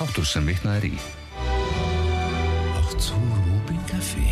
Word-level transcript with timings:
Þáttur 0.00 0.24
sem 0.24 0.46
vitnað 0.48 0.78
er 0.78 0.84
í. 0.88 0.98
Átt 2.80 3.02
þú 3.04 3.18
Rúbin 3.20 3.82
Kaffi? 3.84 4.22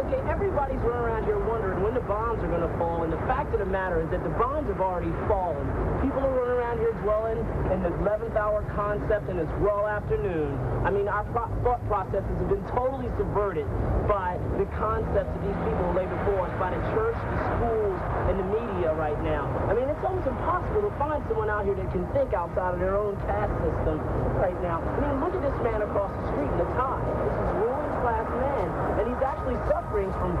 Okay, 0.00 0.20
everybody's 0.24 0.80
running 0.80 1.04
around 1.04 1.28
here 1.28 1.36
wondering 1.36 1.84
when 1.84 1.92
the 1.92 2.00
bombs 2.08 2.40
are 2.40 2.48
going 2.48 2.64
to 2.64 2.72
fall, 2.80 3.04
and 3.04 3.12
the 3.12 3.20
fact 3.28 3.52
of 3.52 3.60
the 3.60 3.68
matter 3.68 4.00
is 4.00 4.08
that 4.08 4.24
the 4.24 4.32
bombs 4.40 4.64
have 4.72 4.80
already 4.80 5.12
fallen. 5.28 5.68
People 6.00 6.24
are 6.24 6.32
running 6.32 6.53
around 6.74 6.82
here 6.82 7.02
dwelling 7.02 7.38
in 7.72 7.82
this 7.82 7.92
11th 8.02 8.36
hour 8.36 8.62
concept 8.74 9.28
in 9.28 9.36
this 9.36 9.48
raw 9.58 9.86
afternoon. 9.86 10.58
I 10.84 10.90
mean, 10.90 11.08
our 11.08 11.24
thought 11.32 11.80
processes 11.86 12.26
have 12.26 12.48
been 12.48 12.64
totally 12.74 13.08
subverted 13.16 13.66
by 14.08 14.38
the 14.58 14.66
concepts 14.76 15.30
that 15.30 15.42
these 15.42 15.60
people 15.64 15.86
lay 15.94 16.06
before 16.06 16.46
us, 16.46 16.52
by 16.58 16.70
the 16.74 16.82
church, 16.94 17.14
the 17.14 17.38
schools, 17.56 17.98
and 18.28 18.38
the 18.38 18.48
media 18.50 18.94
right 18.94 19.18
now. 19.22 19.46
I 19.70 19.74
mean, 19.74 19.88
it's 19.88 20.02
almost 20.04 20.26
impossible 20.26 20.82
to 20.82 20.92
find 20.98 21.22
someone 21.28 21.50
out 21.50 21.64
here 21.64 21.74
that 21.74 21.90
can 21.92 22.06
think 22.12 22.34
outside 22.34 22.74
of 22.74 22.80
their 22.80 22.96
own 22.96 23.16
caste 23.26 23.54
system 23.62 24.02
right 24.38 24.56
now. 24.62 24.82
I 24.82 24.98
mean, 24.98 25.14
look 25.22 25.34
at 25.34 25.42
this 25.42 25.58
man 25.62 25.82
across 25.82 26.10
the 26.10 26.24
street 26.34 26.50
in 26.50 26.58
the 26.58 26.68
tie. 26.74 27.02
This 27.22 27.34
is 27.38 27.50
ruling 27.62 27.94
class 28.02 28.28
man, 28.42 28.66
and 28.98 29.04
he's 29.08 29.22
actually 29.22 29.58
suffering 29.70 30.10
from 30.18 30.36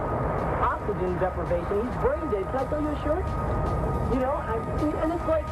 oxygen 0.60 1.14
deprivation. 1.22 1.74
He's 1.86 1.96
brain 2.02 2.24
dead. 2.34 2.44
Can 2.52 2.58
I 2.58 2.66
tell 2.68 2.82
you 2.82 2.92
a 2.92 2.98
shirt? 3.06 3.24
You 4.12 4.20
know, 4.20 4.36
I, 4.36 4.60
and 5.02 5.10
it's 5.12 5.26
like, 5.26 5.46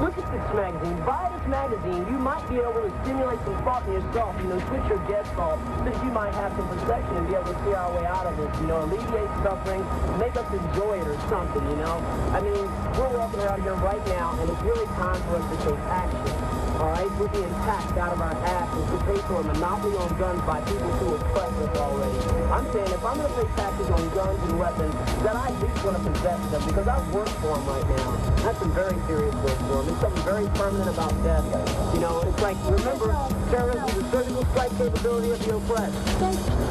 look 0.00 0.16
at 0.16 0.26
this 0.32 0.54
magazine. 0.56 0.96
Buy 1.04 1.30
this 1.36 1.46
magazine. 1.46 2.06
You 2.08 2.18
might 2.18 2.42
be 2.48 2.56
able 2.56 2.80
to 2.80 2.92
stimulate 3.04 3.38
some 3.44 3.56
thought 3.64 3.86
in 3.86 3.92
yourself, 3.92 4.34
you 4.40 4.48
know, 4.48 4.58
switch 4.68 4.86
your 4.88 4.98
dead 5.06 5.26
thought 5.36 5.60
so 5.84 6.04
you 6.04 6.10
might 6.10 6.34
have 6.34 6.52
some 6.56 6.66
perception 6.68 7.16
and 7.16 7.28
be 7.28 7.34
able 7.34 7.52
to 7.52 7.64
see 7.64 7.74
our 7.74 7.92
way 7.92 8.06
out 8.06 8.26
of 8.26 8.36
this, 8.36 8.50
you 8.60 8.66
know, 8.66 8.82
alleviate 8.84 9.30
suffering, 9.44 9.84
make 10.18 10.34
us 10.36 10.48
enjoy 10.52 10.98
it 10.98 11.06
or 11.06 11.18
something, 11.28 11.62
you 11.68 11.76
know? 11.76 12.00
I 12.32 12.40
mean, 12.40 12.64
we're 12.96 13.12
walking 13.12 13.40
around 13.40 13.62
here 13.62 13.74
right 13.74 14.04
now, 14.08 14.36
and 14.40 14.48
it's 14.48 14.62
really 14.62 14.86
time 14.96 15.20
for 15.28 15.36
us 15.36 15.46
to 15.52 15.56
take 15.68 15.80
action. 15.92 16.49
All 16.80 16.88
right, 16.96 17.10
we're 17.20 17.28
being 17.28 17.52
taxed 17.68 17.92
out 17.98 18.14
of 18.16 18.20
our 18.24 18.32
asses 18.32 18.84
to 18.88 18.96
pay 19.04 19.20
for 19.28 19.40
a 19.40 19.44
monopoly 19.44 19.96
on 20.00 20.08
guns 20.16 20.40
by 20.48 20.64
people 20.64 20.88
who 20.96 21.14
oppress 21.14 21.52
us 21.52 21.76
already. 21.76 22.18
I'm 22.48 22.64
saying 22.72 22.88
if 22.88 23.04
I'm 23.04 23.20
going 23.20 23.28
to 23.28 23.36
pay 23.36 23.48
taxes 23.52 23.90
on 23.90 24.08
guns 24.16 24.40
and 24.48 24.58
weapons, 24.58 24.94
then 25.20 25.36
I 25.36 25.52
at 25.52 25.60
least 25.60 25.84
want 25.84 26.00
to 26.00 26.10
possess 26.10 26.40
them 26.48 26.62
because 26.64 26.88
I 26.88 26.96
work 27.12 27.28
for 27.44 27.52
them 27.52 27.66
right 27.68 27.84
now. 27.84 28.16
That's 28.40 28.58
some 28.60 28.72
very 28.72 28.96
serious 29.06 29.34
work 29.44 29.60
for 29.68 29.84
them. 29.84 29.92
It's 29.92 30.00
something 30.00 30.24
very 30.24 30.48
permanent 30.56 30.88
about 30.88 31.12
death. 31.22 31.44
You 31.92 32.00
know, 32.00 32.24
it's 32.24 32.40
like, 32.40 32.56
remember, 32.64 33.12
terrorism 33.52 33.84
is 33.84 33.94
the 34.00 34.04
surgical 34.10 34.44
strike 34.56 34.72
capability 34.80 35.30
of 35.36 35.38
the 35.44 35.56
oppressed. 35.60 36.00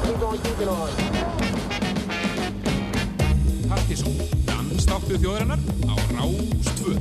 Keep 0.10 0.22
on 0.26 0.38
keeping 0.42 0.70
on. 0.74 0.90
Partíson, 3.70 4.18
dansstáttu 4.50 5.22
þjóðarinnar 5.22 5.62
á 5.86 5.94
Rástvö. 6.18 6.98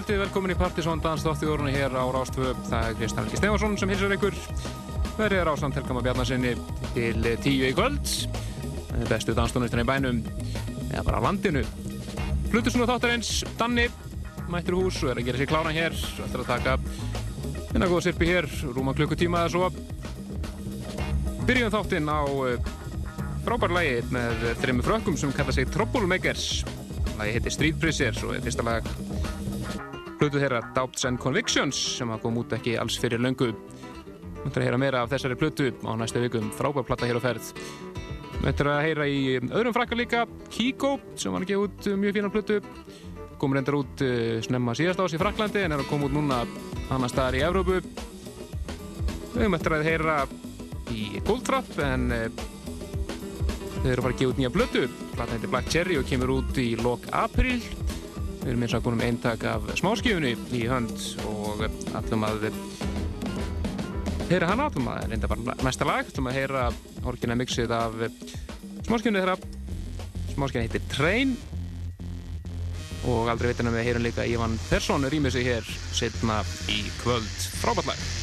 Kvöldi, 0.00 0.16
velkomin 0.16 0.52
í 0.54 0.56
Partisón 0.56 1.00
Dansdóttiðórunni 1.04 1.74
hér 1.74 1.92
á 1.92 2.08
Rástvö. 2.08 2.54
Það 2.70 2.86
er 2.88 2.94
Kristján 2.96 3.26
Helgi 3.26 3.36
Stefansson 3.36 3.74
sem 3.76 3.90
hilsar 3.92 4.14
ykkur. 4.14 4.36
Verðið 5.18 5.40
er 5.42 5.50
á 5.52 5.54
samtelkama 5.60 6.00
Bjarnasinni 6.00 6.52
til 6.94 7.26
tíu 7.44 7.66
í 7.68 7.74
kvöld. 7.76 8.12
Bestu 9.10 9.34
danstónusturinn 9.36 9.84
í 9.84 9.90
bænum, 9.90 10.22
eða 10.86 11.04
bara 11.04 11.20
landinu. 11.26 11.66
Flutusnúð 12.48 12.94
þáttarins, 12.94 13.34
Danni, 13.60 13.90
mættur 14.48 14.78
hús 14.78 15.02
og 15.04 15.12
er 15.12 15.20
að 15.20 15.28
gera 15.28 15.42
sér 15.42 15.52
kláran 15.52 15.76
hér. 15.76 16.00
Ætlar 16.24 16.46
að 16.46 16.50
taka 16.54 16.78
hérna 17.74 17.92
góða 17.92 18.06
sirpi 18.08 18.32
hér, 18.32 18.48
rúma 18.72 18.96
klukkutíma 18.96 19.44
eða 19.44 19.52
svo. 19.52 19.70
Byrjum 21.44 21.76
þáttinn 21.76 22.08
á 22.08 22.24
eh, 22.48 22.72
frábær 23.44 23.76
lagi 23.76 24.00
með 24.16 24.48
þrejum 24.64 24.84
frökkum 24.86 25.20
sem 25.20 25.36
kalla 25.36 25.52
sig 25.52 25.68
Troublemakers. 25.76 26.62
Lagi 27.18 27.36
heitir 27.36 27.58
Street 27.58 27.80
Prisoners 27.82 28.24
og 28.24 28.38
er 28.38 28.46
fyrsta 28.48 28.64
lag 28.64 28.94
hlutu 30.20 30.40
þeirra 30.40 30.60
Doubts 30.76 31.06
and 31.08 31.16
Convictions 31.20 31.78
sem 31.96 32.10
að 32.12 32.20
koma 32.26 32.42
út 32.42 32.52
ekki 32.52 32.74
alls 32.76 32.98
fyrir 33.00 33.22
löngu. 33.22 33.54
Möndur 34.42 34.60
að 34.60 34.66
heyra 34.66 34.80
meira 34.80 35.02
af 35.04 35.12
þessari 35.12 35.36
plötu 35.40 35.70
á 35.80 35.92
næstu 35.96 36.20
vikum, 36.20 36.50
frábær 36.56 36.84
platta 36.88 37.08
hér 37.08 37.16
á 37.20 37.24
ferð. 37.24 37.52
Möndur 38.40 38.70
að 38.72 38.82
heyra 38.84 39.06
í 39.08 39.22
öðrum 39.40 39.76
frakkar 39.76 40.00
líka, 40.00 40.26
Kiko 40.52 40.98
sem 41.16 41.32
var 41.32 41.46
gefa 41.48 41.64
út 41.68 41.88
mjög 42.02 42.18
fína 42.18 42.32
plötu. 42.32 42.60
Komur 43.40 43.60
endar 43.60 43.78
út 43.78 44.04
uh, 44.04 44.36
snemma 44.44 44.76
síðast 44.76 45.00
ás 45.00 45.16
í 45.16 45.20
Fraklandi 45.20 45.64
en 45.64 45.72
er 45.76 45.80
að 45.80 45.88
koma 45.88 46.10
út 46.10 46.16
núna 46.16 46.42
annar 46.92 47.12
staðar 47.12 47.38
í 47.38 47.44
Evrópu. 47.46 47.80
Við 47.80 49.40
höfum 49.40 49.56
eftir 49.56 49.76
að 49.78 49.88
heyra 49.88 50.16
í 50.92 51.06
Goldfrapp 51.24 51.80
en 51.86 52.10
uh, 52.12 52.26
þeir 53.80 53.94
eru 53.94 53.96
að 53.96 54.04
fara 54.04 54.12
að 54.12 54.20
gefa 54.20 54.34
út 54.34 54.42
nýja 54.42 54.52
plötu. 54.52 54.84
Plata 55.14 55.32
heitir 55.32 55.52
Black 55.56 55.72
Cherry 55.72 55.96
og 55.96 56.08
kemur 56.12 56.36
út 56.42 56.60
í 56.60 56.74
lok 56.84 57.08
april. 57.16 57.56
Við 58.40 58.52
erum 58.54 58.64
eins 58.64 58.74
og 58.76 58.84
búin 58.84 58.96
um 58.96 59.04
eintak 59.04 59.44
af 59.44 59.66
smáskifunni 59.76 60.32
í 60.56 60.64
hönd 60.70 60.94
og 61.28 61.64
allum 61.98 62.24
að 62.24 62.46
heyra 64.30 64.48
hana, 64.48 64.68
allum 64.70 64.88
að 64.92 65.08
reynda 65.10 65.30
bara 65.30 65.56
næsta 65.60 65.88
lag, 65.88 66.08
allum 66.08 66.30
að 66.30 66.38
heyra 66.38 66.66
orginna 67.04 67.36
mixið 67.36 67.74
af 67.76 67.98
smáskifunni 68.86 69.20
þeirra. 69.20 69.36
Smáskifun 70.30 70.64
heitir 70.64 70.86
Train 70.92 71.36
og 73.10 73.28
aldrei 73.32 73.50
veitina 73.50 73.74
við 73.74 73.86
heyrum 73.90 74.06
líka 74.06 74.26
Ivan 74.28 74.56
Persson 74.70 75.04
rýmið 75.10 75.36
sig 75.36 75.50
hér 75.50 75.70
setna 75.96 76.40
í 76.72 76.82
kvöld 77.02 77.46
frábært 77.60 77.92
lag. 77.92 78.19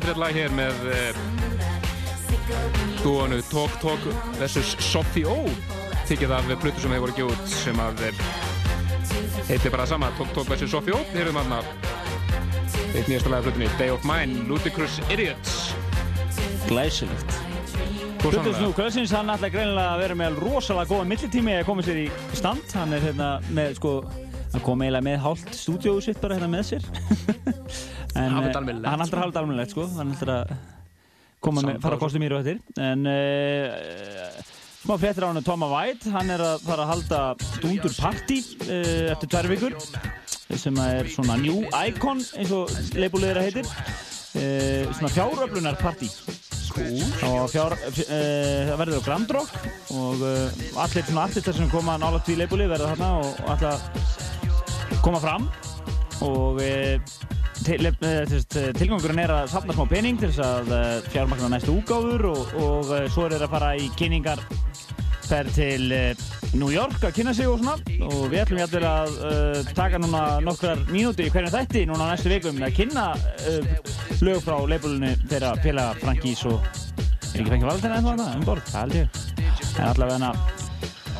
Skemmtilegt 0.00 0.20
lag 0.22 0.32
hér 0.32 0.52
með 0.56 0.76
uh, 0.88 1.16
dúanu 3.02 3.40
Talk 3.50 3.74
Talk 3.82 4.04
vs. 4.38 4.70
Sophie 4.80 5.26
O 5.28 5.34
það 6.08 6.32
af 6.38 6.62
plötu 6.62 6.80
sem 6.80 6.94
hefur 6.94 7.12
voru 7.12 7.26
út 7.28 7.50
sem 7.52 7.82
að 7.84 8.00
eh, 8.08 8.22
heitir 9.50 9.74
bara 9.74 9.84
sama 9.86 10.08
Talk 10.16 10.32
Talk 10.32 10.48
vs. 10.48 10.70
Sophie 10.72 10.94
O 10.96 11.02
við 11.10 11.20
erum 11.26 11.36
þarna 11.36 11.58
eitt 12.94 13.10
nýjasta 13.10 13.28
lag 13.28 13.42
af 13.42 13.50
plötunni 13.50 13.68
Day 13.76 13.92
of 13.92 14.06
Mine, 14.08 14.46
Ludicrous 14.48 14.96
Idiots 15.10 15.74
Glæsilegt. 16.70 17.36
Sannlega? 18.20 18.56
Snú 18.56 18.72
Kvölsins, 18.76 19.12
hann 19.16 19.32
ætla 19.32 19.52
greinilega 19.52 19.98
að 19.98 20.04
vera 20.06 20.16
með 20.22 20.40
rosalega 20.46 20.94
góða 20.94 21.10
millitími 21.12 21.58
að 21.58 21.66
koma 21.68 21.84
sér 21.84 22.06
í 22.06 22.08
stand. 22.38 22.64
Hann 22.76 22.96
er 22.96 23.04
hérna 23.04 23.30
með, 23.52 23.76
sko, 23.80 23.94
hann 24.54 24.64
kom 24.64 24.84
eiginlega 24.84 25.08
með 25.10 25.22
hálft 25.24 25.52
stúdíóðu 25.56 26.08
sitt 26.08 26.20
bara 26.24 26.40
hérna 26.40 26.52
með 26.52 26.68
sér. 26.74 26.90
almennilegt, 28.60 28.92
hann 28.92 29.02
hafa 29.02 29.24
þetta 29.24 29.42
almennilegt, 29.42 29.74
sko. 29.74 29.88
Hann 29.96 30.14
að 30.36 30.54
koma 31.40 31.64
með, 31.64 31.78
fara 31.80 31.96
að 31.96 32.02
kostu 32.04 32.20
mér 32.20 32.36
og 32.36 32.42
eftir. 32.44 32.58
En 32.80 33.06
uh, 33.08 34.40
smá 34.82 34.94
fréttir 35.00 35.24
á 35.24 35.30
hann 35.30 35.44
Toma 35.46 35.70
White, 35.72 36.12
hann 36.12 36.32
er 36.34 36.44
að 36.44 36.66
fara 36.66 36.84
að 36.84 36.92
halda 36.94 37.20
Dundur 37.62 37.94
Party 37.96 38.40
uh, 38.66 39.08
eftir 39.14 39.32
tvær 39.32 39.48
vikur 39.50 39.76
sem 40.58 40.76
er 40.82 41.06
svona 41.06 41.36
New 41.38 41.62
Icon 41.86 42.20
eins 42.36 42.52
og 42.52 42.72
leibulegir 42.98 43.38
að 43.38 43.48
heitir. 43.48 43.72
Uh, 44.30 44.86
svona 44.94 45.10
fjáröflunar 45.14 45.80
party 45.80 46.06
og 47.26 47.48
fjár, 47.50 47.74
það 47.74 48.76
verður 48.78 49.00
á 49.02 49.06
Grand 49.08 49.32
Rock. 49.34 49.56
Og 49.90 50.22
allir 50.22 51.06
svona 51.08 51.24
artistar 51.26 51.56
sem 51.56 51.70
koma 51.72 51.96
nála 51.98 52.20
til 52.26 52.38
leibúli 52.38 52.68
verða 52.70 52.92
þarna 52.92 53.08
og, 53.24 53.40
að 53.50 55.00
koma 55.02 55.18
fram. 55.22 55.48
Og 56.22 56.60
uh, 56.62 57.39
til, 57.66 57.90
uh, 57.90 58.70
tilgangurinn 58.78 59.22
er 59.24 59.34
að 59.34 59.52
safna 59.52 59.76
smá 59.76 59.86
pening 59.90 60.20
til 60.20 60.30
þess 60.32 60.44
að 60.46 60.72
uh, 60.74 61.10
fjármagna 61.12 61.52
næstu 61.52 61.76
úgáfur 61.78 62.26
og, 62.32 62.54
og 62.60 62.92
svo 63.12 63.26
er 63.26 63.36
þeir 63.36 63.46
að 63.46 63.54
fara 63.54 63.72
í 63.78 63.90
kynningar 63.98 64.42
fer 65.30 65.46
til 65.54 65.92
New 66.58 66.70
York 66.74 67.04
að 67.06 67.12
kynna 67.20 67.34
sig 67.36 67.46
og 67.46 67.60
svona. 67.60 67.76
Og 68.08 68.24
við 68.32 68.40
ætlum 68.42 68.60
jæfnvel 68.64 68.86
að 68.88 69.18
uh, 69.22 69.70
taka 69.76 70.00
núna 70.02 70.22
nokkrar 70.42 70.82
mínútur 70.90 71.28
í 71.28 71.30
hvernig 71.30 71.54
þætti 71.54 71.84
núna 71.90 72.08
á 72.08 72.12
næstu 72.12 72.32
vikum 72.32 72.58
að 72.66 72.74
kynna 72.80 73.06
uh, 73.14 73.70
lög 74.26 74.42
frá 74.46 74.56
leifbúlunni 74.72 75.14
þeirra 75.30 75.54
félaga 75.62 75.94
Frankís 76.02 76.42
og 76.50 76.58
er 77.30 77.44
ekki 77.44 77.52
fengið 77.52 77.70
valentina 77.70 78.00
ennþá 78.00 78.16
þarna? 78.16 78.32
Um 78.40 78.48
borð, 78.48 78.66
það 78.72 78.82
held 78.82 78.98
ég. 78.98 79.22
En 79.76 79.86
allavega 79.92 80.34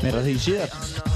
meira 0.00 0.26
því 0.26 0.36
síðar 0.48 1.09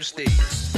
you 0.00 0.06
live 0.16 0.69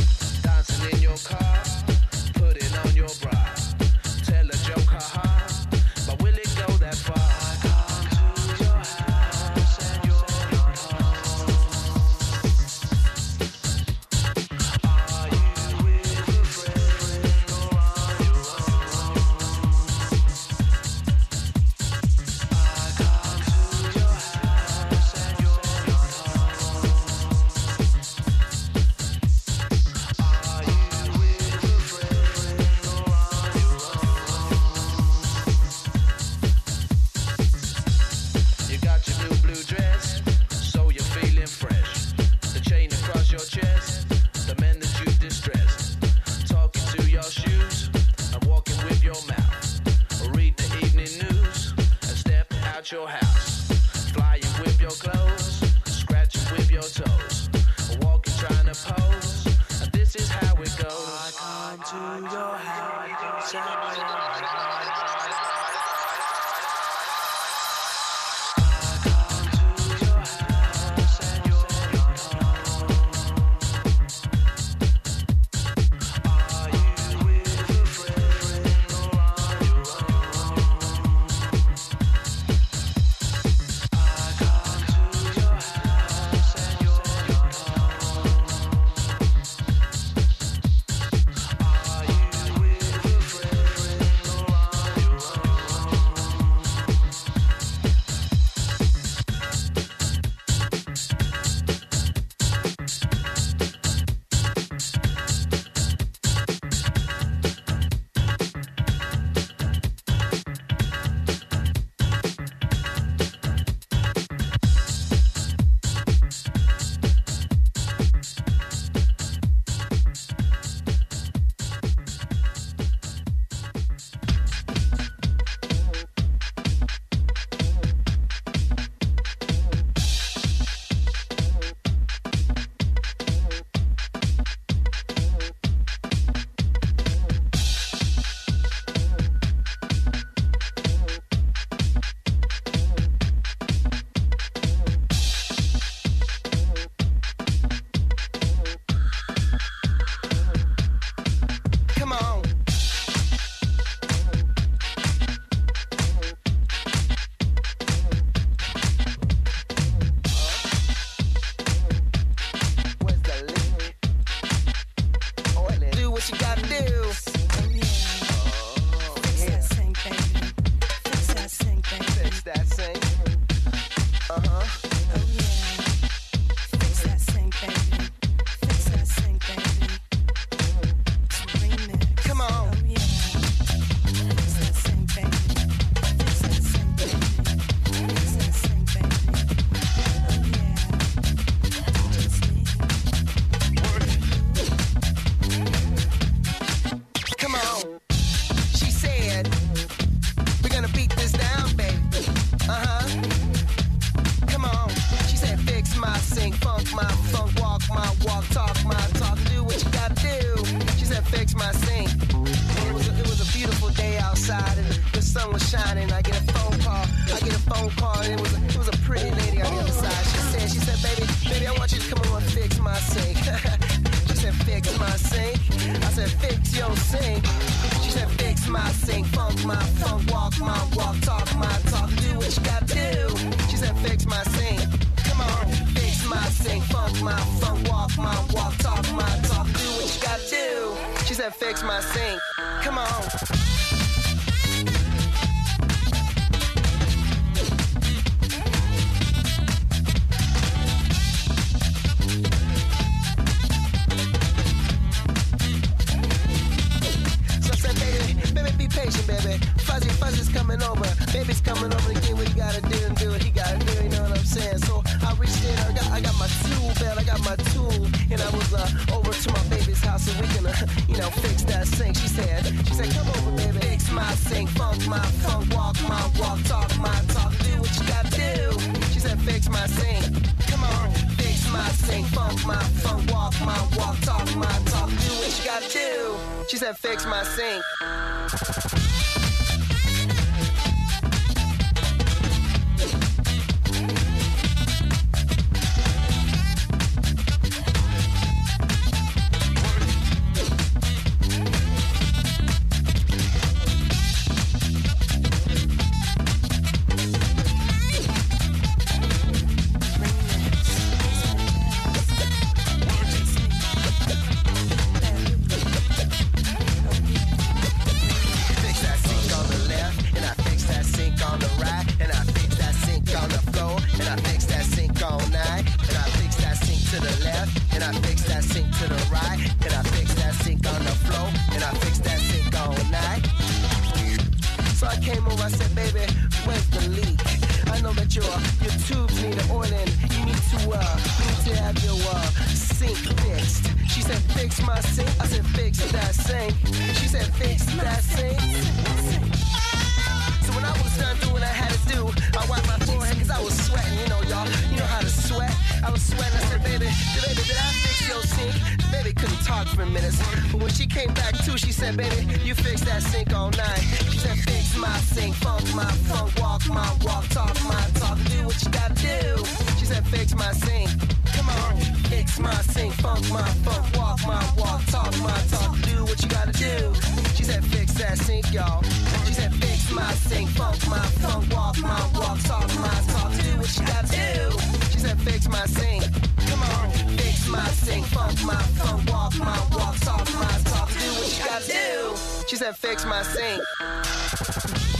Fix 370.42 370.56
my 370.56 370.72
sink. 370.72 371.08
Come 371.54 371.68
on, 371.68 371.96
fix 372.26 372.58
my 372.58 372.74
sink, 372.74 373.12
funk 373.14 373.48
my 373.48 373.62
funk, 373.84 374.04
walk 374.16 374.40
my 374.44 374.60
walk, 374.76 375.00
talk 375.06 375.30
my 375.38 375.56
talk, 375.70 375.96
do 376.02 376.24
what 376.24 376.42
you 376.42 376.48
gotta 376.48 376.72
do. 376.72 377.14
She 377.54 377.62
said, 377.62 377.84
fix 377.84 378.14
that 378.14 378.38
sink, 378.38 378.72
y'all. 378.72 379.04
She 379.46 379.52
said, 379.52 379.72
fix 379.74 380.10
my 380.10 380.32
sink, 380.32 380.68
funk 380.70 380.98
my 381.06 381.24
funk, 381.38 381.72
walk 381.72 381.96
my 381.98 382.20
walk, 382.34 382.58
talk 382.64 382.88
my 382.98 383.14
talk, 383.30 383.52
do 383.52 383.78
what 383.78 383.96
you 383.96 384.04
gotta 384.04 384.26
do. 384.26 384.78
She 385.12 385.18
said, 385.20 385.40
fix 385.42 385.68
my 385.68 385.86
sink. 385.86 386.24
Come 386.66 386.82
on, 386.90 387.10
fix 387.38 387.68
my 387.68 387.86
sink, 388.02 388.26
funk 388.26 388.64
my 388.64 388.82
funk, 388.98 389.30
walk 389.30 389.56
my 389.58 389.78
walk, 389.94 390.16
talk 390.26 390.44
my 390.54 390.74
talk, 390.90 391.08
do 391.08 391.28
what 391.38 391.56
you 391.56 391.64
gotta 391.64 391.86
do. 391.86 392.66
She 392.66 392.74
said, 392.74 392.96
fix 392.96 393.24
my 393.24 393.44
sink. 393.44 393.80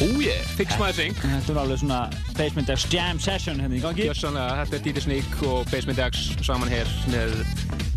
Oh 0.03 0.19
yeah, 0.19 0.43
Fix 0.59 0.75
My 0.81 0.91
Sing 0.91 1.15
Þetta 1.15 1.53
er 1.53 1.59
alveg 1.63 1.79
svona 1.79 1.99
Basement 2.35 2.71
X 2.75 2.89
Jam 2.91 3.21
Session 3.23 3.61
hérna 3.63 3.77
í 3.79 3.83
gangi. 3.83 4.09
Gjössanlega, 4.09 4.65
þetta 4.65 4.79
er 4.79 4.83
Didi 4.87 5.05
Sneak 5.05 5.37
og 5.47 5.69
Basement 5.71 6.01
X 6.09 6.25
saman 6.43 6.73
hér 6.73 6.91
með 7.13 7.37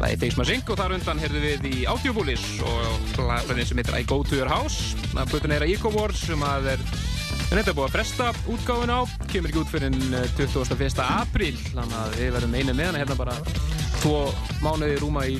lagi 0.03 0.19
Fix 0.21 0.37
My 0.37 0.45
Sing 0.45 0.69
og 0.69 0.77
þar 0.77 0.93
undan 0.99 1.21
heyrðum 1.23 1.47
við 1.47 1.67
í 1.71 1.81
Audioboolis 1.89 2.45
og 2.61 3.17
lagfræðin 3.25 3.71
sem 3.71 3.81
heitir 3.81 3.97
I 3.97 4.05
Go 4.05 4.19
To 4.27 4.37
Your 4.37 4.51
House 4.51 4.93
að 5.15 5.33
plötun 5.33 5.55
er 5.55 5.65
að 5.65 5.73
Eco 5.73 5.93
Wars 5.95 6.21
sem 6.27 6.45
að 6.45 6.71
er 6.75 6.85
en 6.85 7.57
þetta 7.57 7.71
er 7.71 7.77
búið 7.79 7.87
að 7.87 7.95
fresta 7.95 8.29
útgáfun 8.53 8.93
á 8.93 9.01
kemur 9.31 9.49
ekki 9.49 9.63
út 9.63 9.73
fyrir 9.73 9.97
21. 10.37 11.01
apríl 11.05 11.57
þannig 11.71 11.99
að 12.03 12.17
við 12.19 12.33
verðum 12.37 12.57
einu 12.59 12.77
með 12.77 12.91
hana 12.91 13.01
hérna 13.01 13.17
bara 13.17 13.37
tvo 14.01 14.19
mánuði 14.61 14.99
rúma 15.01 15.25
í 15.25 15.39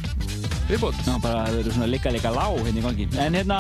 viðbót 0.65 0.97
Já, 1.06 1.17
bara 1.21 1.45
það 1.45 1.60
eru 1.62 1.73
svona 1.75 1.89
líka 1.91 2.13
líka 2.13 2.32
lág 2.34 2.58
hérna 2.65 2.82
í 2.82 2.86
gangi. 2.86 3.06
En 3.21 3.38
hérna, 3.38 3.60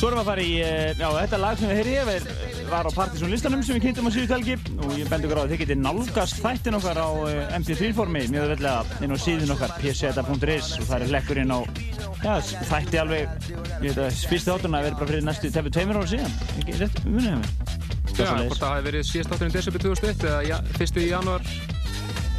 svo 0.00 0.08
erum 0.08 0.16
við 0.16 0.22
að 0.22 0.28
fara 0.30 0.44
í, 0.44 0.52
eh, 0.64 0.94
já, 0.96 1.08
þetta 1.12 1.38
lag 1.42 1.58
sem 1.60 1.68
við 1.68 1.78
heyrðum 1.80 2.10
ég 2.14 2.68
var, 2.70 2.86
á 2.88 2.92
Partisan 2.96 3.32
listanum 3.34 3.62
sem 3.66 3.76
við 3.76 3.82
kynntum 3.84 4.06
á 4.08 4.10
síðu 4.14 4.28
telgi 4.30 4.54
og 4.80 4.94
ég 4.96 5.10
bendi 5.10 5.28
ykkur 5.28 5.40
á 5.40 5.42
að 5.42 5.50
þið 5.52 5.60
getið 5.60 5.80
nálgast 5.82 6.38
þættin 6.40 6.76
okkar 6.78 7.00
á 7.04 7.08
eh, 7.28 7.56
MP3-formi 7.58 8.22
mjög 8.32 8.46
vellega 8.54 9.02
inn 9.04 9.12
á 9.12 9.18
síðun 9.20 9.52
okkar 9.52 9.74
pseta.is 9.76 10.70
og 10.78 10.86
það 10.88 10.96
er 10.96 11.12
hlekkur 11.12 11.40
inn 11.42 11.52
á, 11.52 11.60
já, 12.24 12.32
þætti 12.70 13.02
alveg, 13.02 13.34
ég 13.50 13.90
veit 13.90 14.00
að 14.06 14.22
fyrstu 14.30 14.54
þátturna 14.54 14.84
verið 14.86 15.02
bara 15.02 15.10
fyrir 15.12 15.26
næstu 15.28 15.52
tefnir 15.52 15.76
tveimur 15.76 16.00
ára 16.00 16.12
síðan, 16.14 16.38
ekki 16.62 16.78
rétt, 16.80 17.02
munið 17.04 17.34
hefur. 17.34 17.90
Já, 18.16 18.32
hvort 18.46 18.60
það 18.60 18.72
hafi 18.72 18.86
verið 18.88 19.04
síðast 19.10 19.34
átturinn 19.34 19.54
desember 19.54 19.84
2001 19.84 20.24
eða 20.30 20.40
ja, 20.48 20.62
fyrstu 20.78 21.04
í 21.04 21.10
januar 21.12 21.44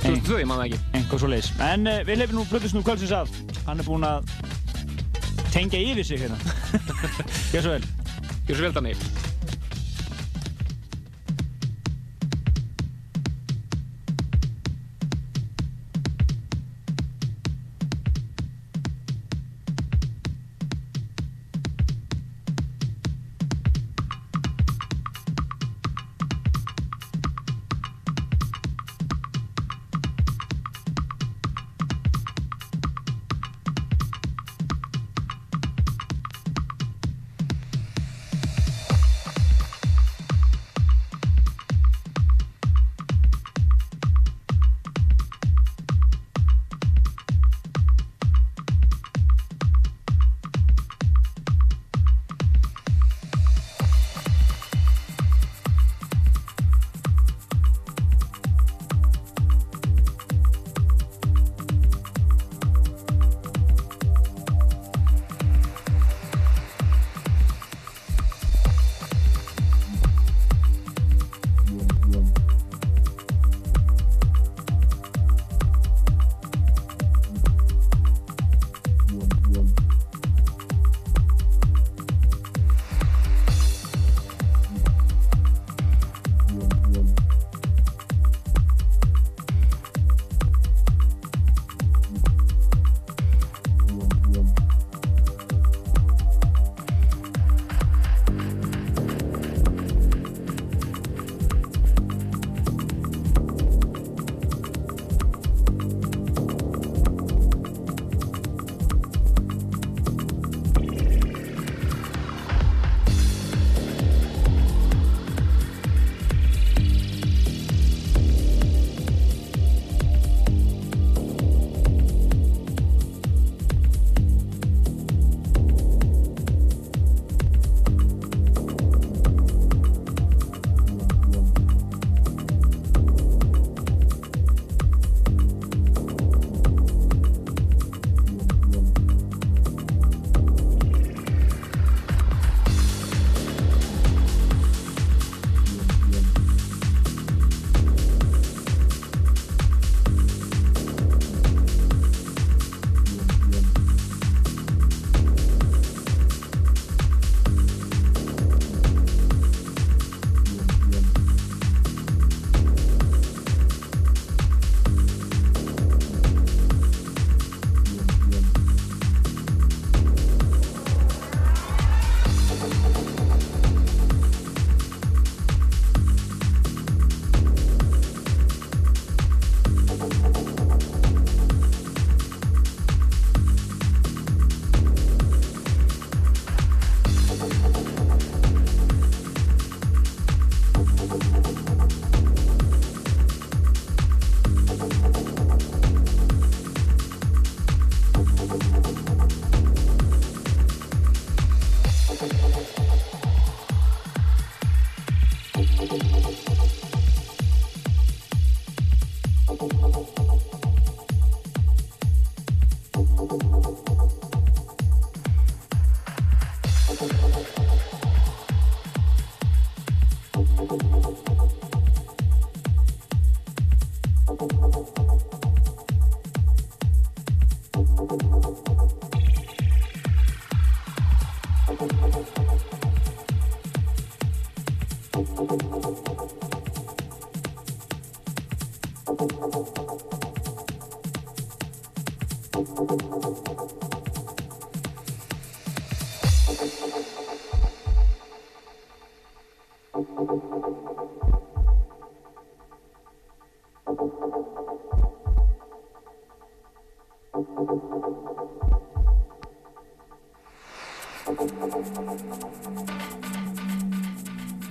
2002, 0.02 0.41
ég 0.41 0.50
man 0.50 0.58
það 0.58 0.71
ekki. 0.71 0.82
En 1.62 1.86
uh, 1.89 2.02
við 2.08 2.21
leifum 2.24 2.39
nú 2.39 2.45
Plötusnú 2.50 2.82
kvöldsins 2.86 3.13
af. 3.13 3.30
Hann 3.67 3.82
er 3.82 3.86
búinn 3.86 4.06
að 4.08 4.26
tengja 5.52 5.80
yfir 5.80 6.04
sig 6.04 6.18
hérna. 6.18 6.38
Gjör 7.54 7.62
svo 7.62 7.72
vel. 7.72 7.86
Gjör 8.48 8.56
svo 8.56 8.64
vel, 8.64 8.74
Danni 8.74 8.96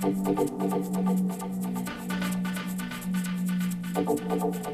Thank 0.03 0.25
you. 4.65 4.70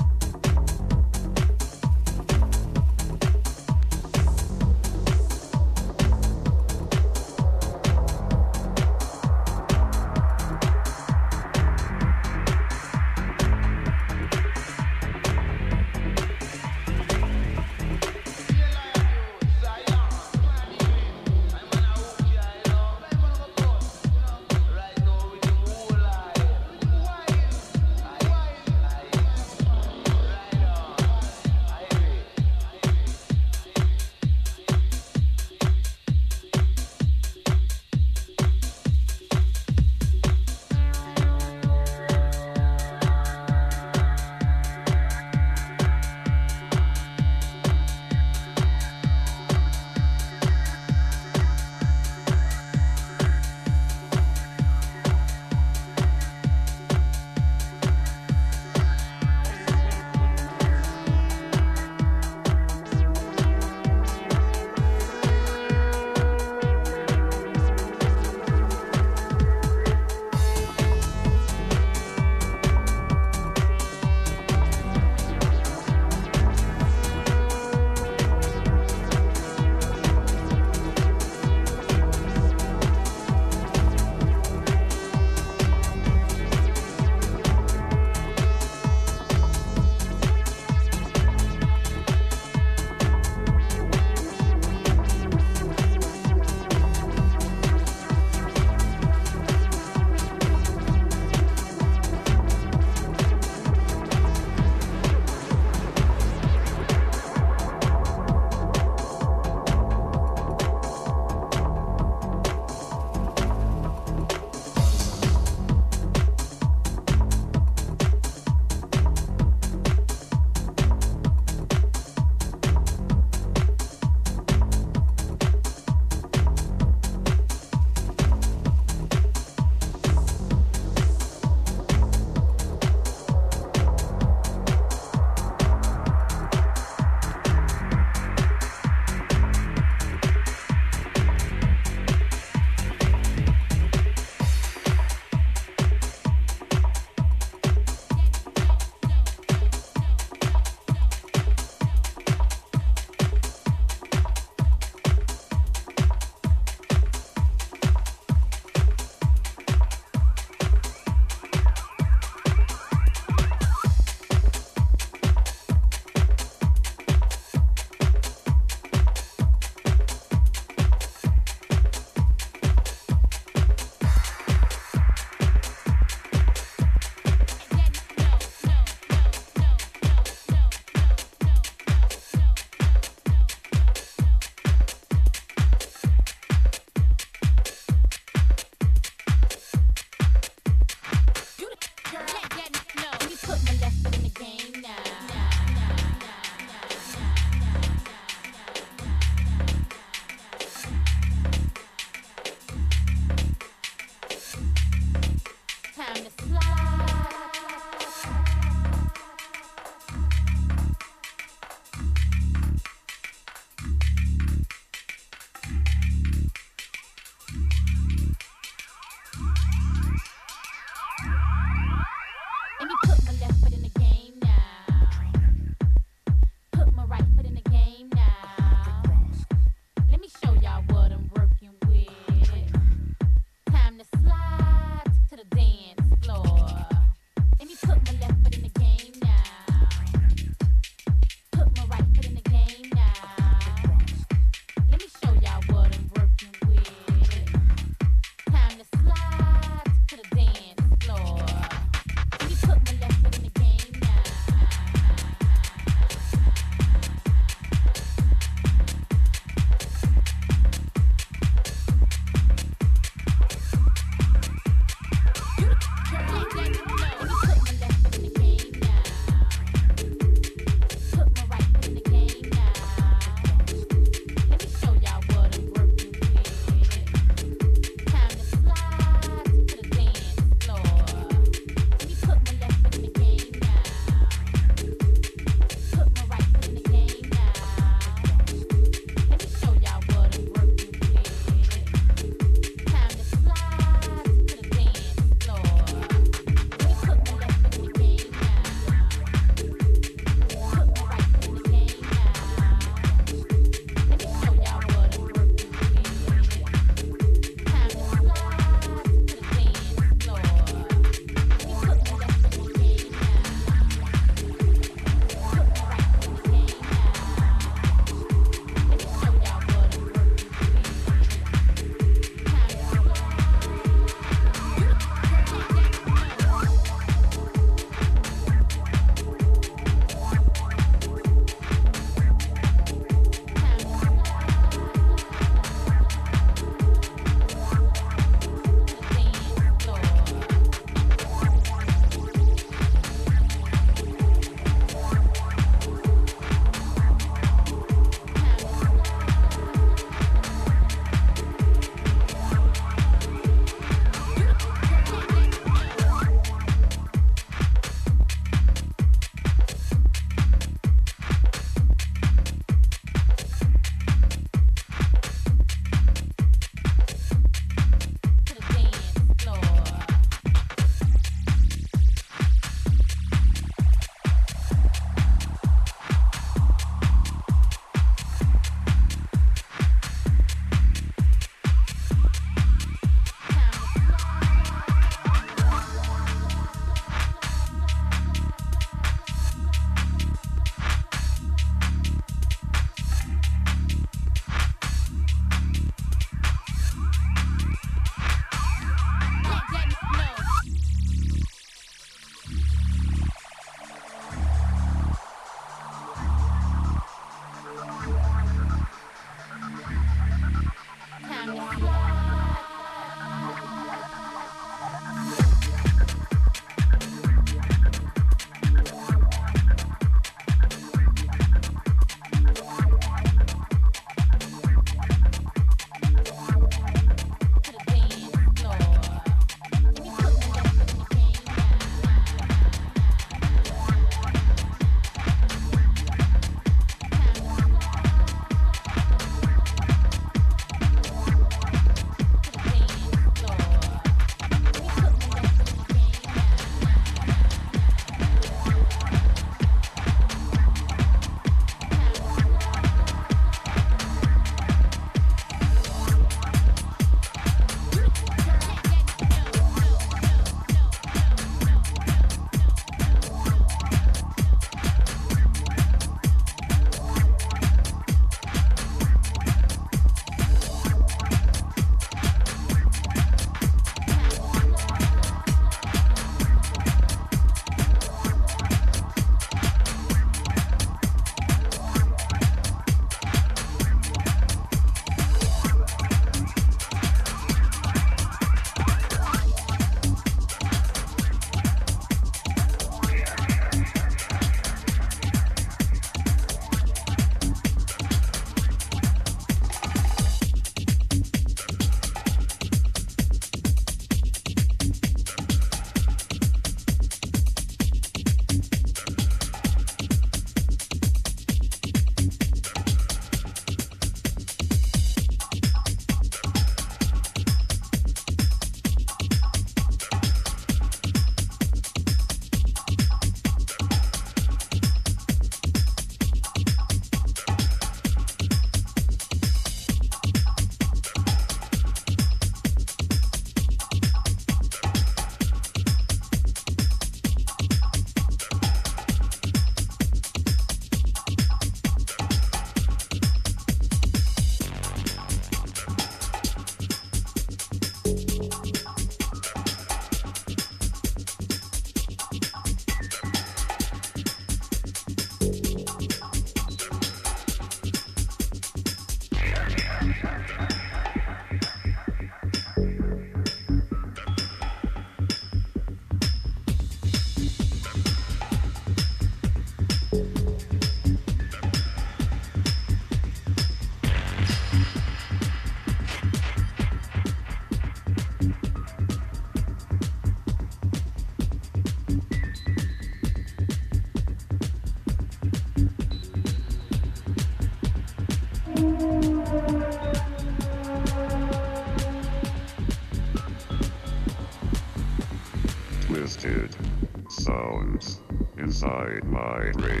Inside 598.71 599.21
my 599.25 599.69
brain. 599.73 600.00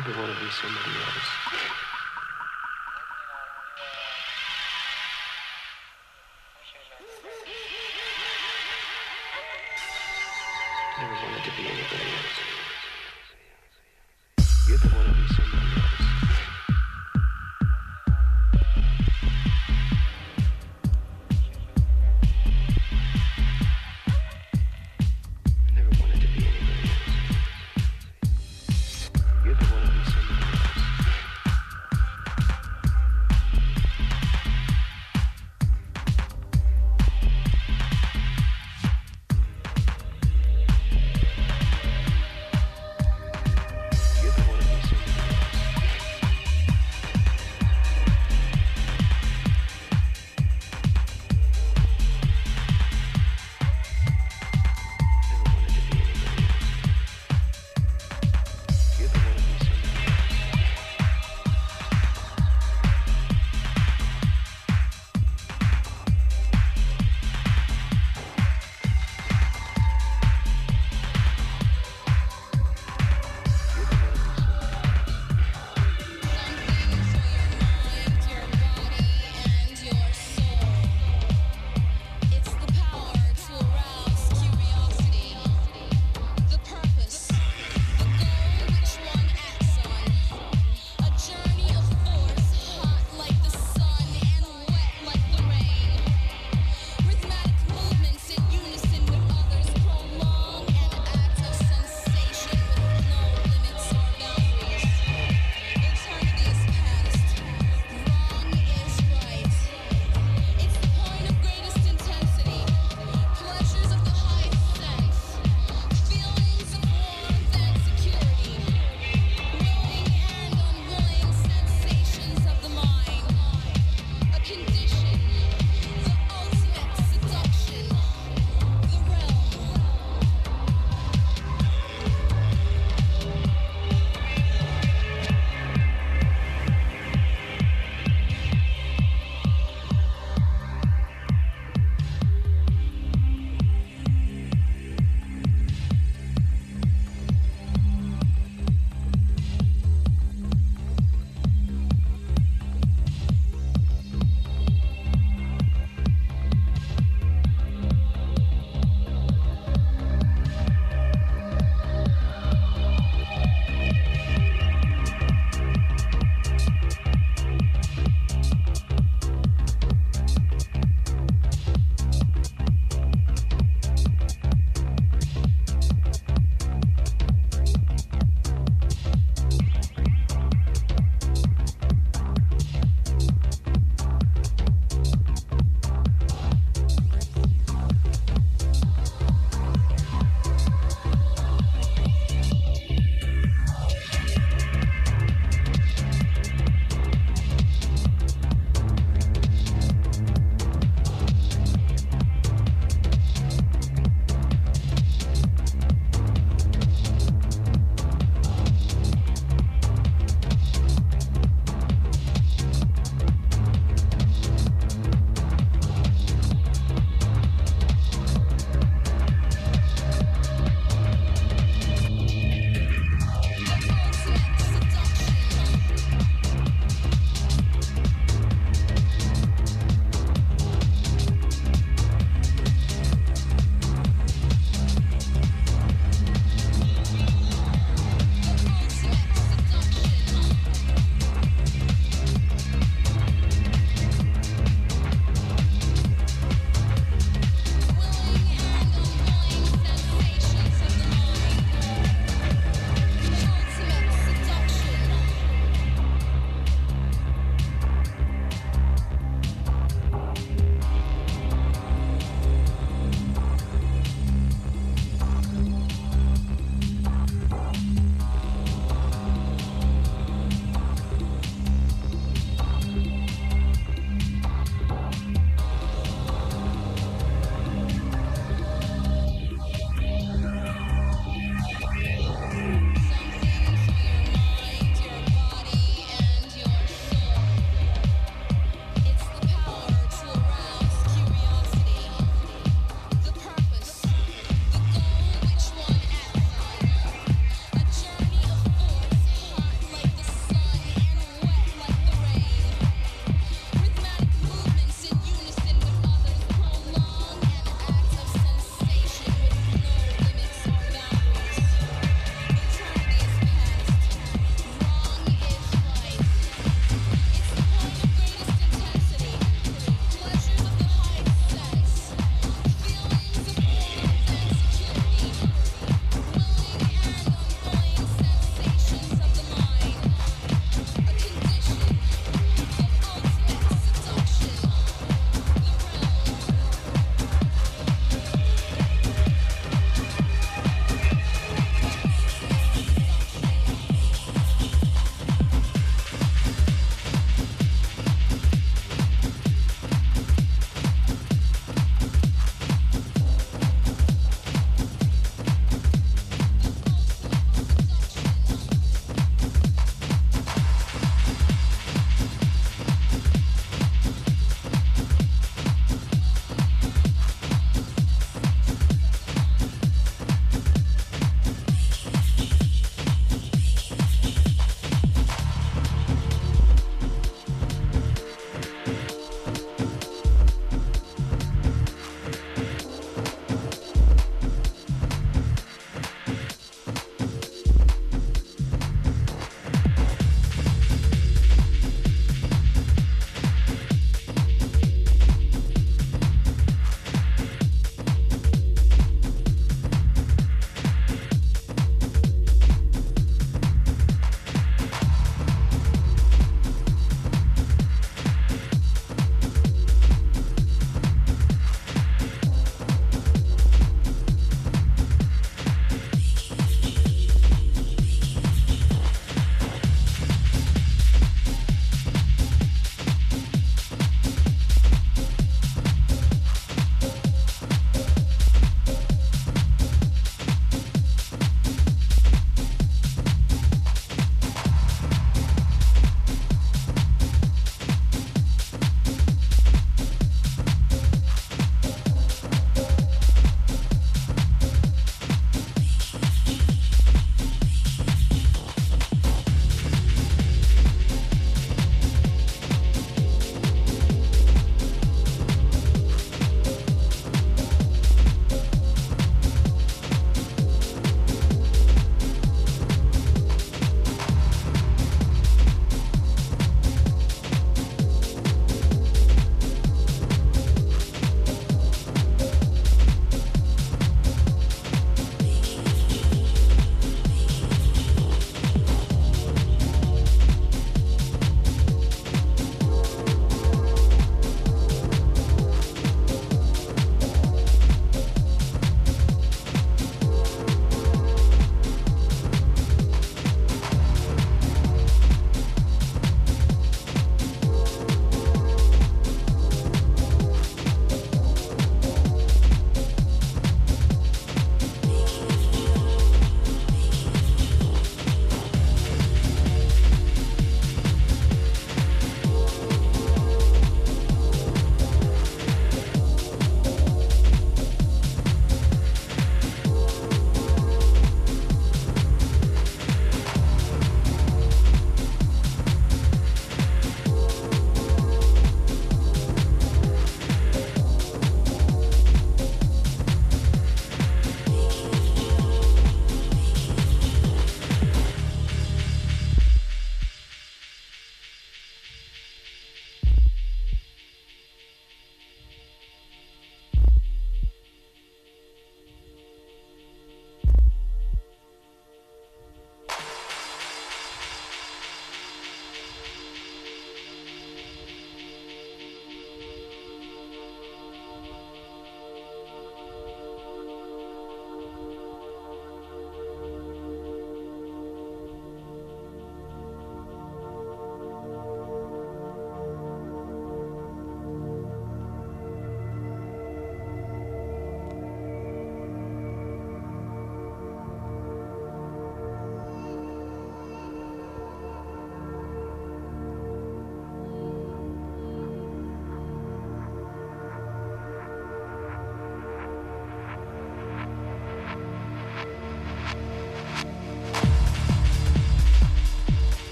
Ever 0.00 0.12
want 0.12 0.32
to 0.32 0.36
be 0.36 0.50
somebody 0.50 0.98
else? 1.00 1.29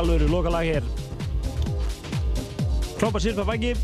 Alveg 0.00 0.30
lokalag 0.32 0.64
hér. 0.64 0.84
Klópa 2.96 3.20
Sirpa 3.20 3.44
Baggi. 3.44 3.74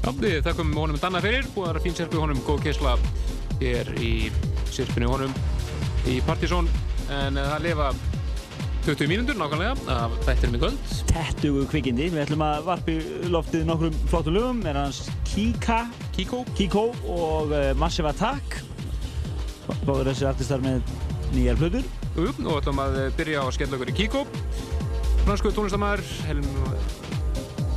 Já, 0.00 0.08
við 0.16 0.38
þakkum 0.46 0.70
honum 0.78 0.96
Danna 1.02 1.20
fyrir, 1.20 1.44
búið 1.52 1.66
að 1.66 1.72
vera 1.74 1.82
fín 1.84 1.96
sirpu 1.98 2.22
honum, 2.22 2.40
góð 2.46 2.62
keisla 2.64 2.94
hér 3.60 3.90
í 4.00 4.30
sirpinu 4.72 5.10
honum 5.12 5.34
í 6.08 6.14
Partizón, 6.24 6.70
en 7.12 7.36
uh, 7.36 7.50
það 7.50 7.66
lifa 7.66 7.90
20 8.86 9.12
mínútur 9.12 9.36
nákvæmlega 9.36 9.76
af 9.92 10.16
þættinum 10.24 10.56
í 10.56 10.62
göld. 10.62 10.96
Tettugu 11.12 11.66
kvikindi. 11.68 12.08
Við 12.14 12.24
ætlum 12.24 12.46
að 12.46 12.64
varpa 12.70 12.96
í 12.96 13.28
loftið 13.36 13.68
nokkrum 13.68 14.00
flottum 14.08 14.38
lögum. 14.38 14.64
Er 14.64 14.80
hans 14.80 15.02
Kika, 15.34 15.82
Kiko, 16.16 16.46
Kiko 16.56 16.86
og 17.12 17.52
uh, 17.52 17.74
Massive 17.76 18.14
Attack. 18.14 18.62
Báður 19.84 20.14
þessi 20.14 20.30
artistar 20.32 20.64
með 20.64 20.80
nýjar 21.36 21.60
plötur. 21.60 21.94
Jú, 22.16 22.30
og 22.46 22.60
ætlum 22.62 22.78
að 22.80 23.02
eh, 23.02 23.14
byrja 23.18 23.42
á 23.42 23.44
að 23.44 23.56
skella 23.58 23.76
okkur 23.76 23.92
í 23.92 24.00
Kiko. 24.04 24.28
Fransku 25.26 25.50
tónlistamæður, 25.50 26.04
Helm 26.28 26.44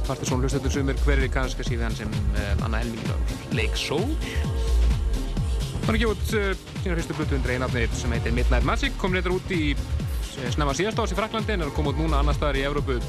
Partizón 0.05 0.43
hlustendur 0.43 0.69
sumir, 0.73 0.97
hver 1.01 1.17
er 1.17 1.31
kannski 1.33 1.65
síðan 1.65 1.95
sem 1.97 2.11
uh, 2.13 2.65
Anna 2.65 2.83
Helming 2.83 3.55
Lake 3.57 3.77
Soul. 3.77 4.05
Hann 5.87 5.95
er 5.95 5.99
gefið 6.03 6.13
út 6.13 6.35
uh, 6.37 6.51
sína 6.83 6.99
fyrstu 6.99 7.17
blötu 7.17 7.37
undir 7.39 7.55
einafni 7.55 7.87
sem 7.97 8.13
heitir 8.13 8.37
Midnight 8.37 8.69
Magic, 8.69 8.93
kom 9.01 9.17
reyndar 9.17 9.33
út 9.33 9.49
í 9.55 9.73
eh, 9.73 10.51
snemma 10.53 10.77
síðast 10.77 11.01
ás 11.01 11.15
í 11.15 11.17
Fraklandi 11.17 11.57
en 11.57 11.65
er 11.65 11.73
koma 11.73 11.89
út 11.89 11.97
núna 11.97 12.21
annar 12.21 12.37
staðar 12.37 12.61
í 12.61 12.65
Evrópu. 12.69 13.01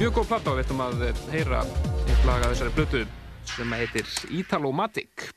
Mjög 0.00 0.18
góð 0.18 0.30
platta 0.32 0.52
og 0.52 0.58
við 0.58 0.66
ætlum 0.66 0.84
að 0.88 1.08
eh, 1.08 1.24
heyra 1.36 1.62
eitt 1.62 2.26
lag 2.26 2.42
af 2.42 2.56
þessari 2.56 2.74
blötu 2.74 3.06
sem 3.54 3.78
heitir 3.78 4.14
Italomatic. 4.42 5.30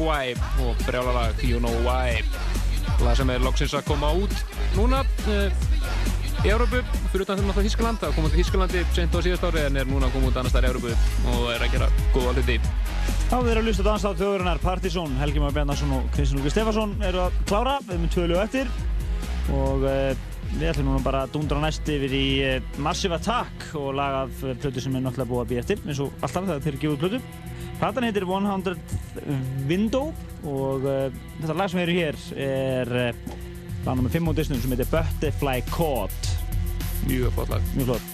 Mogwai 0.00 0.32
og 0.64 0.76
brjálalag 0.86 1.42
You 1.44 1.58
Know 1.60 1.74
Why. 1.84 2.22
Lag 3.04 3.16
sem 3.18 3.28
er 3.28 3.42
loksins 3.44 3.74
að 3.76 3.84
koma 3.90 4.08
út 4.16 4.32
núna 4.72 5.02
uh, 5.28 5.66
í 6.40 6.48
Európu 6.48 6.80
fyrir 7.10 7.26
utan 7.26 7.36
þeim 7.36 7.50
náttúrulega 7.50 7.66
Þískland 7.66 8.00
það 8.00 8.14
kom 8.16 8.28
út 8.30 8.32
í 8.32 8.38
Þísklandi 8.40 8.84
sent 8.96 9.12
á 9.12 9.20
síðast 9.20 9.44
ári 9.44 9.66
en 9.66 9.76
er 9.76 9.90
núna 9.90 10.08
að 10.08 10.14
koma 10.16 10.30
út 10.30 10.38
annars 10.40 10.56
þar 10.56 10.68
í 10.68 10.70
Európu 10.70 10.94
og 11.34 11.44
er 11.52 11.66
að 11.66 11.74
gera 11.74 11.90
góða 12.14 12.32
hluti 12.38 12.56
Þá 12.62 13.36
við 13.36 13.50
erum 13.52 13.60
að 13.60 13.68
lusta 13.68 13.86
dansa 13.90 14.08
á 14.08 14.18
þjóðurinnar 14.22 14.62
Partizón, 14.64 15.20
Helgi 15.20 15.44
Már 15.44 15.54
Bjarnarsson 15.58 15.94
og 15.98 16.08
Kristján 16.16 16.40
Lúki 16.40 16.54
Stefansson 16.54 16.96
eru 17.10 17.22
að 17.26 17.38
klára, 17.52 17.76
við 17.84 17.94
erum 17.98 18.10
tvö 18.16 18.26
lög 18.32 18.42
eftir 18.46 18.72
og 19.52 19.84
uh, 19.84 20.26
við 20.56 20.68
ætlum 20.72 20.88
núna 20.94 21.04
bara 21.04 21.26
að 21.26 21.36
dundra 21.36 21.60
næst 21.60 21.92
yfir 21.92 22.16
í 22.16 22.26
uh, 22.48 22.74
Massive 22.80 23.20
Attack 23.20 23.68
og 23.76 23.92
lag 24.00 24.22
af 24.24 24.44
plötu 24.64 24.80
sem 24.80 24.96
er 24.96 25.04
náttúrulega 25.04 25.34
búið 25.34 25.44
að 25.44 25.52
býja 25.52 25.66
eftir 25.66 25.84
eins 25.84 26.00
og 26.00 26.24
alltaf 26.24 26.48
þegar 26.48 26.64
þeir 26.70 26.80
gefa 26.86 26.96
út 26.96 27.04
plötu 27.04 27.39
Platan 27.80 28.04
heitir 28.04 28.26
100 28.28 28.76
Window 29.68 30.10
og 30.44 30.84
uh, 30.84 31.06
þetta 31.40 31.56
lag 31.56 31.72
sem 31.72 31.80
við 31.80 31.86
erum 31.86 32.00
hér 32.00 32.18
er 32.44 32.92
uh, 33.06 33.36
lag 33.86 33.96
nr. 33.96 34.12
5 34.12 34.28
á 34.28 34.32
disnum 34.36 34.60
sem 34.60 34.76
heitir 34.76 34.92
Butterfly 34.92 35.58
Caught. 35.72 36.32
Mjög 37.08 37.32
flott 37.38 37.54
lag. 37.56 37.70
Mjög 37.72 37.94
flott. 37.94 38.09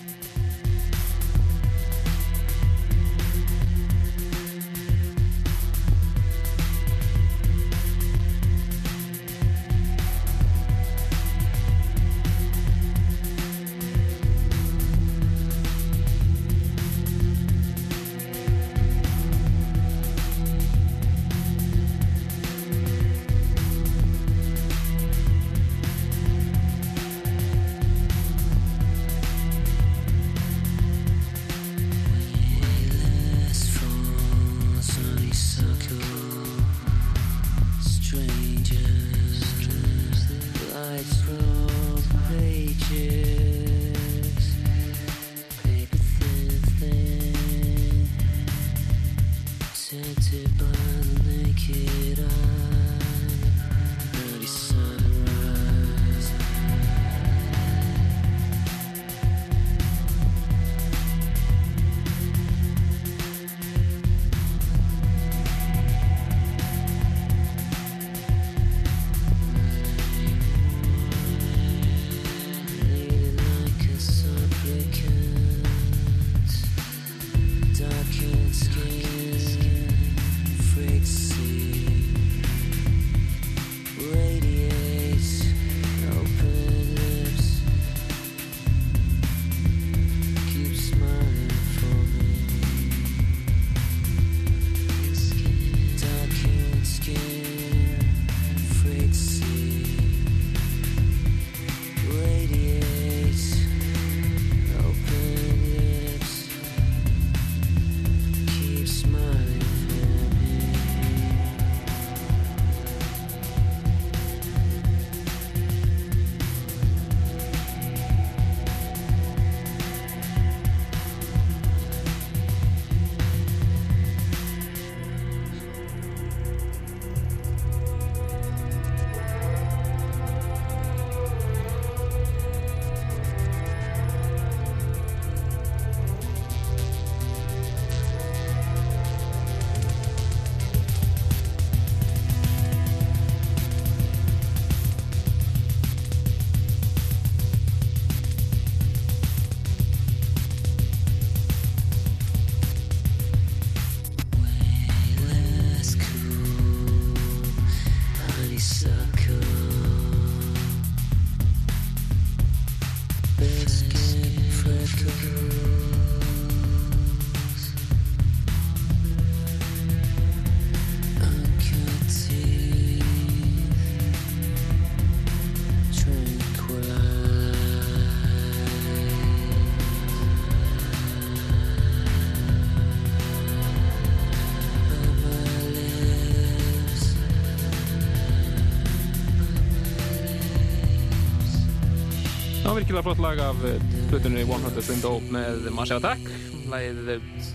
Var 192.76 192.82
virkilega 192.82 193.06
flott 193.06 193.20
lag 193.24 193.38
af 193.40 193.62
eh, 193.64 193.84
hlutunni 194.10 194.42
100 194.44 194.82
Window 194.90 195.14
með 195.32 195.68
Massive 195.72 195.96
Attack. 195.96 196.26
Lagið, 196.68 196.98
eh, 197.14 197.46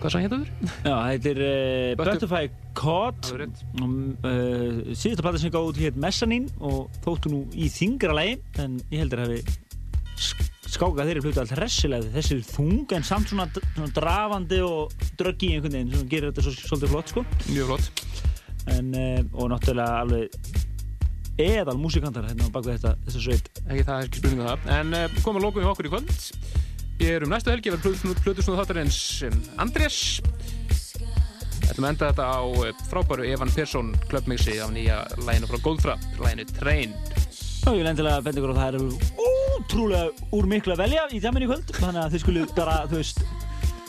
hvað 0.00 0.10
sann 0.10 0.24
héttu 0.24 0.38
þurr? 0.40 0.48
Já, 0.66 0.90
það 0.90 1.10
heitir 1.10 1.40
uh, 1.44 1.90
Butterfly 2.00 2.48
Caught. 2.80 3.28
Er 3.36 3.44
uh, 3.46 4.80
síðasta 4.98 5.22
plata 5.22 5.38
sem 5.38 5.52
gáði 5.54 5.70
út 5.70 5.78
hér 5.78 6.00
Messanín 6.02 6.48
og 6.58 6.88
þóttu 7.04 7.30
nú 7.30 7.44
í 7.54 7.68
þingra 7.70 8.16
lagi 8.16 8.40
en 8.64 8.80
ég 8.90 9.04
heldur 9.04 9.22
að 9.22 9.36
hafi 9.36 9.54
sk- 10.16 10.48
skákað 10.74 11.12
þeirri 11.12 11.22
hlutu 11.28 11.42
allt 11.44 11.54
hressilega 11.60 12.10
þessi 12.16 12.40
er 12.40 12.48
þung 12.50 12.96
en 12.96 13.06
samt 13.06 13.30
svona, 13.30 13.46
svona 13.76 13.92
drafandi 14.00 14.58
og 14.66 14.96
dröggi 15.20 15.52
í 15.52 15.60
einhvern 15.60 15.78
veginn 15.78 15.94
sem 15.94 16.10
gerir 16.10 16.32
þetta 16.32 16.48
svo, 16.48 16.56
svolítið 16.64 16.96
flott 16.96 17.14
sko. 17.14 17.24
Mjög 17.52 17.70
flott. 17.70 18.02
En, 18.74 18.90
uh, 18.98 19.22
og 19.36 19.52
náttúrulega 19.54 20.02
alveg 20.02 20.59
eðal 21.44 21.76
músikantar 21.80 22.26
hérna 22.28 22.48
á 22.48 22.54
bakvið 22.54 22.76
þetta, 22.76 22.94
þessa 23.06 23.22
sveit. 23.24 23.50
Ekki 23.66 23.84
það 23.86 23.96
er 23.96 24.08
ekki 24.08 24.22
spurning 24.22 24.42
um 24.42 24.50
það. 24.50 24.68
En 24.78 24.96
uh, 24.96 25.20
komum 25.24 25.40
að 25.40 25.46
lókum 25.46 25.64
hjá 25.64 25.70
okkur 25.72 25.88
í 25.88 25.92
kvöld. 25.94 26.14
Ég 27.00 27.16
er 27.16 27.24
um 27.24 27.32
næstu 27.32 27.52
helgi 27.52 27.72
að 27.72 27.78
vera 27.78 28.16
Plutusnúð 28.24 28.60
þáttarins 28.60 29.00
um, 29.28 29.40
Andrés. 29.64 30.00
Ætlum 31.70 31.86
að 31.86 31.92
enda 31.92 32.10
þetta 32.10 32.26
á 32.26 32.42
eh, 32.66 32.80
frábæru 32.90 33.26
Evan 33.30 33.52
Persson 33.54 33.92
klubbmixi 34.10 34.56
af 34.60 34.72
nýja 34.74 35.04
læginu 35.22 35.50
frá 35.50 35.60
Goldfrapp, 35.64 36.08
læginu 36.18 36.46
Train. 36.56 36.96
Já, 37.60 37.70
ég 37.70 37.82
vil 37.82 37.90
endilega 37.92 38.24
benda 38.24 38.40
ykkur 38.40 38.56
á 38.56 38.60
það 38.60 38.68
er 38.70 38.78
ótrúlega 39.60 40.30
úr 40.34 40.48
miklu 40.50 40.74
að 40.74 40.82
velja 40.82 41.06
í 41.12 41.20
tjáminni 41.22 41.46
í 41.46 41.50
kvöld 41.52 41.72
þannig 41.76 42.02
að 42.02 42.16
þið 42.16 42.24
skulle 42.24 42.46
bara, 42.56 42.80
þú 42.90 43.00
veist 43.02 43.22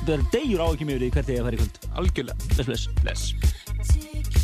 það 0.03 0.13
er 0.17 0.27
degjur 0.35 0.63
á 0.63 0.67
ekki 0.67 0.89
mjög 0.91 1.07
í 1.07 1.11
hvert 1.15 1.31
ég 1.31 1.41
að 1.41 1.49
fara 1.49 1.57
í 1.57 1.63
kvöld 1.63 1.89
Algjörlega. 2.01 2.51
Bless, 2.53 2.67
bless. 2.67 2.89
Bless. 3.01 4.40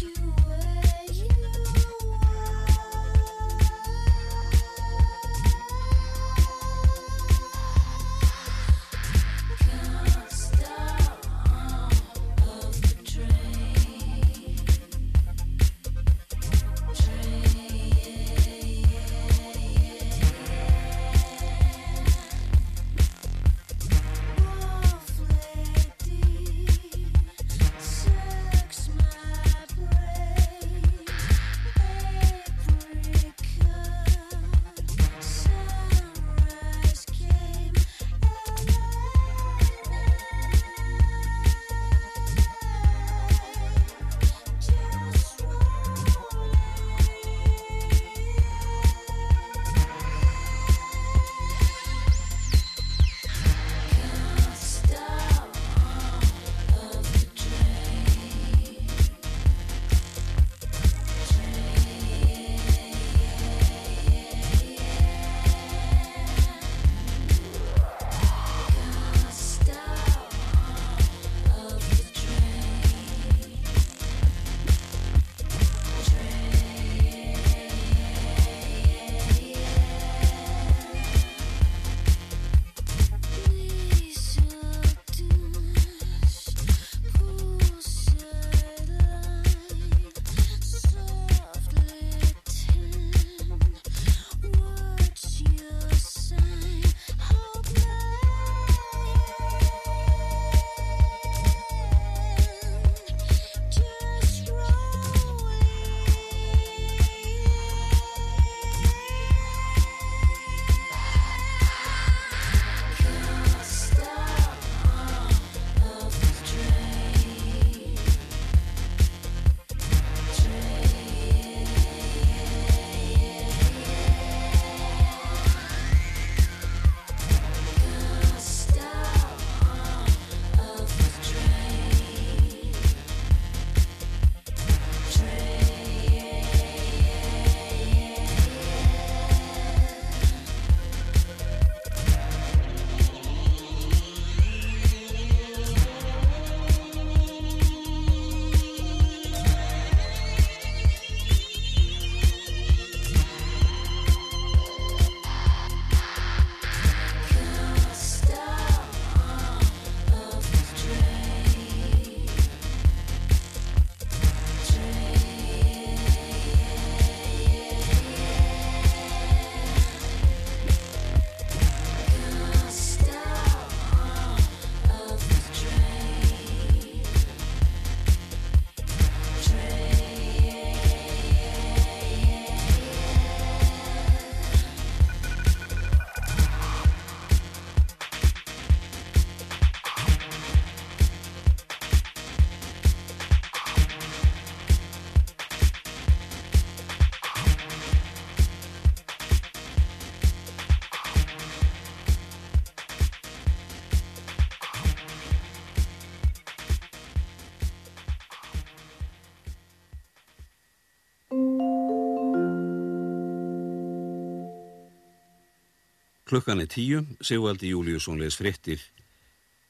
Klukkan 216.27 216.59
er 216.59 216.67
tíu, 216.67 217.05
Sigvaldi 217.23 217.69
Júliusson 217.71 218.19
les 218.19 218.35
fréttir. 218.35 218.81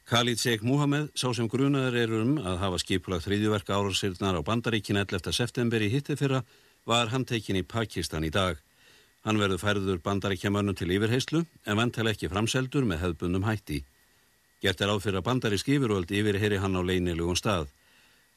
Khalid 0.10 0.40
Sheikh 0.40 0.64
Mohamed, 0.66 1.12
sá 1.14 1.30
sem 1.36 1.46
grunaður 1.46 1.98
er 2.02 2.14
um 2.18 2.32
að 2.42 2.58
hafa 2.64 2.80
skipulagt 2.82 3.28
þriðjuverka 3.28 3.76
árarsirnar 3.78 4.40
á 4.40 4.42
Bandaríkin 4.42 4.98
11. 4.98 5.30
september 5.38 5.86
í 5.86 5.92
hitti 5.94 6.16
fyrra, 6.18 6.42
var 6.90 7.12
handtekinn 7.14 7.60
í 7.62 7.68
Pakistan 7.68 8.26
í 8.26 8.32
dag. 8.34 8.58
Hann 9.22 9.38
verður 9.38 9.62
færður 9.62 10.02
bandaríkjamönnum 10.02 10.74
til 10.80 10.90
yfirheyslu 10.98 11.44
en 11.46 11.78
vantal 11.78 12.10
ekki 12.10 12.32
framseldur 12.32 12.90
með 12.90 13.04
hefðbundum 13.04 13.46
hætti. 13.46 13.84
Gert 14.64 14.82
er 14.82 14.90
áfyrir 14.96 15.20
að 15.22 15.28
bandarísk 15.30 15.70
yfirvöld 15.70 16.10
yfirheyri 16.10 16.58
hann 16.64 16.80
á 16.80 16.82
leynilugum 16.82 17.38
stað. 17.38 17.70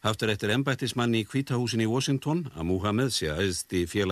Haft 0.04 0.22
er 0.24 0.34
eftir 0.34 0.52
embættismanni 0.52 1.22
í 1.22 1.28
kvítahúsin 1.28 1.80
í 1.84 1.88
Washington 1.88 2.50
að 2.52 2.68
Mohamed 2.68 3.16
sé 3.16 3.32
aðeðst 3.32 3.72
í 3.72 3.86
félag 3.88 4.08